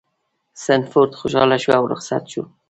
[0.63, 2.43] سنډفورډ خوشحاله شو او رخصت شو.